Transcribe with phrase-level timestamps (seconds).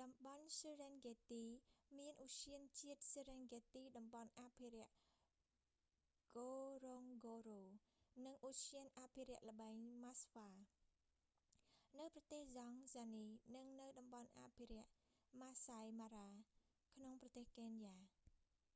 [0.00, 1.44] តំបន់ serengeti សេរិនហ្គេតទី
[1.98, 4.94] មានឧទ្យានជាតិ serengeti តំបន់អភិរក្ស
[6.34, 7.60] ngorongoro អង់ហ្គោរ៉ូអង់ហ្គោរ៉ូ
[8.26, 13.26] និងឧទ្យានអភិរក្សល្បែងម៉ាស្វា maswa game reserve នៅប្រទេសតង់ហ្សានី
[13.56, 14.90] និងនៅតំបន់អភិរក្ស
[15.38, 16.28] maasai mara ម៉ាស្សាយ ម៉ារ៉ា
[16.94, 17.96] ក្នុងប្រទេសកេនយ៉ា